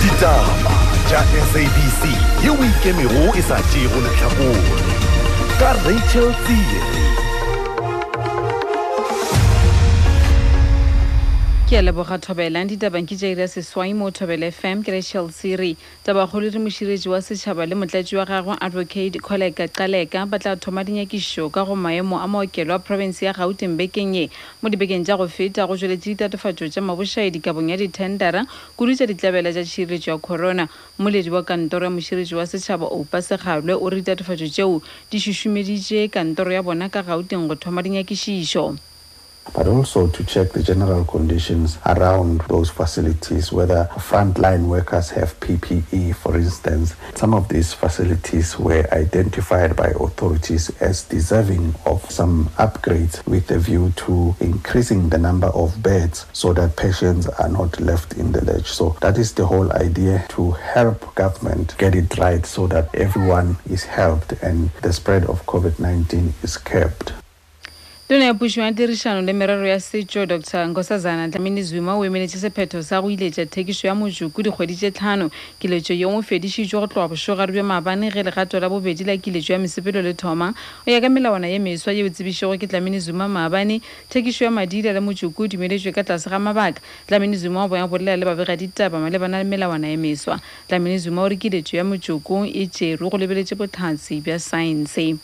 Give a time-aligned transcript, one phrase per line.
[0.00, 0.74] ditaba
[1.08, 1.20] tša
[1.52, 2.02] sabc
[2.44, 4.82] yeo ikemego e sa tšego lehlakore
[5.60, 7.27] ka rachel tsere
[11.68, 15.76] ke a leboga thobelang ditabang ke jaira seswai mo thobele fm ke rachel siri
[16.06, 20.80] tabakgolo re moširetši wa setšhaba le motlatši wa gagwe advocate coleka qaleka ba tla thoma
[20.80, 24.30] dinyakišo ka go maemo a maokelo a province ya gauteng bekeng ye.
[24.62, 29.04] Mo dibekeng tša go feta go tsweletše ditatofatšo tša mabošaedi kabong ya dithendera kudu tša
[29.04, 30.68] ditlabela tša tšhireletšo ya corona.
[30.96, 34.80] Moledi wa kantoro ya moširetši wa setšhaba oupa sekgalwe o re ditatofatšo tšeo
[35.12, 38.87] di šušumeditše kantoro ya bona ka gauteng go thoma dinyakišišo
[39.54, 46.14] but also to check the general conditions around those facilities, whether frontline workers have PPE,
[46.14, 46.94] for instance.
[47.14, 53.58] Some of these facilities were identified by authorities as deserving of some upgrades with a
[53.58, 58.44] view to increasing the number of beds so that patients are not left in the
[58.44, 58.70] lurch.
[58.70, 63.56] So that is the whole idea to help government get it right so that everyone
[63.70, 67.12] is helped and the spread of COVID-19 is curbed.
[68.08, 70.66] Tona ya pušo ya tirišano le merero ya setšo dr.
[70.66, 75.30] Nkosazana tlamini zuma o emeletše sephetho sa go iletša thekišo ya mojuku dikgwedi tše tlhano.
[75.60, 79.52] Kiletšo yeo o fedišitšwe go tloga bošogare bja maabane ge legato la bobedi la kiletšo
[79.52, 80.54] ya mesepelo le thoma.
[80.86, 84.92] O ya ka melawana ye meswa yeo tsebišego ke tlamini zuma maabane thekišo ya madila
[84.92, 86.80] le mojuku o dumeletšwe ka tlase ga mabaka.
[87.06, 90.40] Tlamini zuma o boya bolela le babega ditaba malebana le melawana ye meswa.
[90.66, 95.18] Tlamini zuma o re kiletšo ya mojuku e tšeru go lebeletše botlhatsi bja saense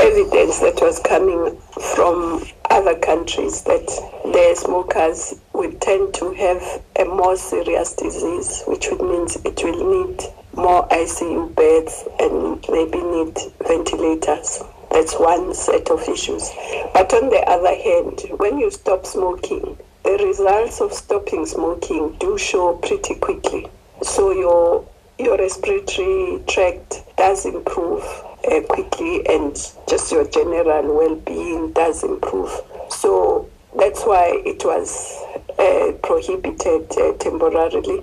[0.00, 1.56] evidence that was coming
[1.94, 3.86] from other countries that
[4.24, 10.06] the smokers would tend to have a more serious disease, which would mean it will
[10.06, 10.22] need
[10.54, 14.62] more ICU beds and maybe need ventilators.
[14.90, 16.50] That's one set of issues.
[16.92, 22.36] But on the other hand, when you stop smoking, the results of stopping smoking do
[22.36, 23.68] show pretty quickly.
[24.02, 24.86] So your
[25.18, 28.02] your respiratory tract does improve
[28.50, 29.54] uh, quickly and
[29.88, 32.50] just your general well-being does improve.
[32.90, 35.18] So that's why it was
[35.58, 38.02] uh, prohibited uh, temporarily.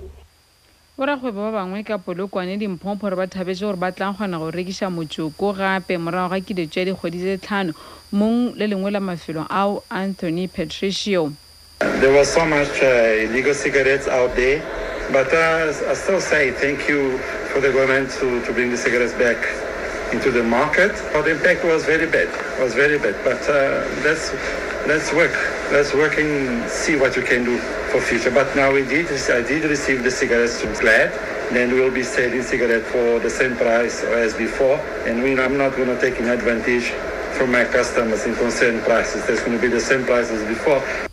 [1.00, 4.92] borakgwebo ba bangwe ka polokwane dimphompho gore ba thabetse gore ba tlang kgona go rekiša
[4.92, 7.72] motsoko gape morago ga kiletso ya dikgwedi tse tlhano
[8.12, 11.32] mong le lengwe la mafelo ao anthony patricio
[11.80, 14.60] There was so much uh, illegal cigarettes out there,
[15.10, 17.16] but uh, I still say thank you
[17.48, 19.40] for the government to, to bring the cigarettes back
[20.12, 20.92] into the market.
[21.12, 22.28] But the impact was very bad,
[22.60, 23.16] was very bad.
[23.24, 24.32] But uh, let's
[24.86, 25.32] let's work,
[25.72, 27.58] let's work and see what we can do
[27.90, 28.30] for future.
[28.30, 31.12] But now did, I did receive the cigarettes from glad.
[31.52, 34.76] Then we'll be selling cigarette for the same price as before,
[35.06, 36.90] and we, I'm not going to take any advantage
[37.36, 39.26] from my customers in concern prices.
[39.26, 41.09] There's going to be the same price as before.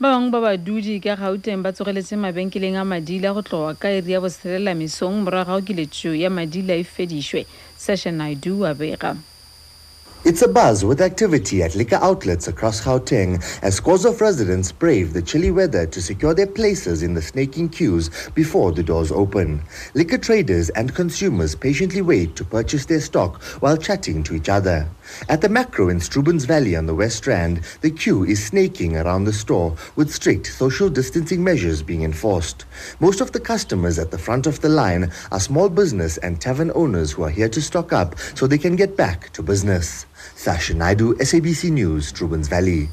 [0.00, 4.10] Ba bangwe ba badudi ka gauteng ba tsogeletse mabenkeleng a madila go tloga ka iri
[4.12, 7.46] ya boselela mesong morago ga kiletšo ya madila e fedišwe
[7.78, 9.14] session naidu a bega
[10.24, 15.12] It's a buzz with activity at liquor outlets across Gauteng as scores of residents brave
[15.12, 19.62] the chilly weather to secure their places in the snaking queues before the doors open.
[19.92, 24.88] Liquor traders and consumers patiently wait to purchase their stock while chatting to each other.
[25.28, 29.24] At the Makro in Strubens Valley on the West Rand, the queue is snaking around
[29.24, 32.64] the store with strict social distancing measures being enforced.
[32.98, 36.72] Most of the customers at the front of the line are small business and tavern
[36.74, 40.06] owners who are here to stock up so they can get back to business.
[40.36, 42.88] Sasha Naidu, SABC News, Strubens Valley.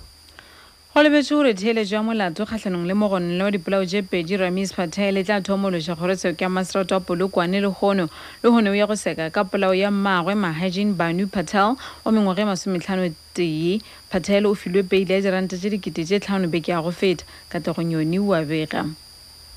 [0.94, 5.18] go lebetse gore theeletso ya molato kgatlhanong le mogonole wa dipolao tše pedi ramis patel
[5.18, 8.10] e tla thomološa kgorotsheko ya maserato a polokwane le kgono
[8.44, 12.42] le gone o ya go seka ka polao ya mmaagwe mahajin banu patel wa mengwaga
[12.42, 13.80] e masometlhano tee.
[14.10, 17.24] Patel o filwe peile ya diranta tše dikete tše tlhano beke ya go feta.
[17.50, 18.84] Kategong yone wa bega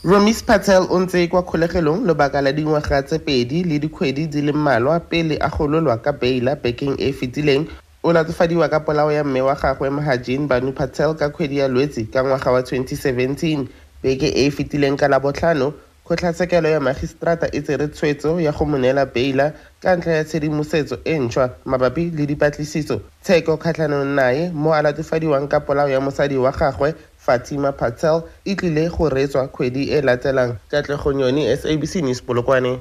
[0.04, 4.52] romis patel o ntse kwa kgolegelong lobaka la dingwaga tse pedi le dikgwedi di le
[4.52, 7.64] mmalwa pele a gololwa ka beila bekeng e e fetileng.
[8.02, 12.04] O latofadiwa ka polao ya mme wa gagwe mahajin banu patel ka kgwedi ya lwetsi
[12.04, 13.66] ka ngwaga wa 2017
[14.02, 15.72] beke e e fetileng ka labotlhano
[16.04, 20.98] kgotlatshekelo ya magistrata e tsere tshwetso ya go mo neela beila ka ntlha ya tshedimosetso
[21.04, 23.00] e ntšhwa mabapi le dipatlisiso.
[23.22, 28.54] Tsheko kgatlhanong naye mo a latofadiwang ka polao ya mosadi wa gagwe fatima patel e
[28.54, 32.80] tlile go reetswa kgwedi e latelang katlegong yone sabc news polokwane.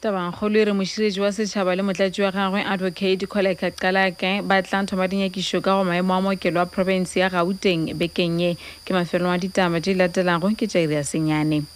[0.00, 4.86] Tabangkgolo e re moširetši wa setšhaba le motlatši wa gagwe advocate Kholeka Gcaleka ba tlang
[4.86, 9.34] thoma dinyakišo ka go maemo a mookelo wa province ya gauteng bekeng ye ke mafelong
[9.34, 11.66] a ditaba tše di latelago ke tša iri ya senyane.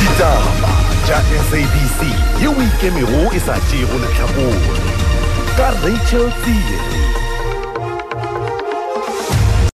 [0.00, 0.72] Ditaba
[1.04, 1.20] tša
[1.52, 2.00] sabc
[2.40, 4.80] yeo ikemego e sa tšego lehlakore
[5.56, 7.21] ka rachel tsere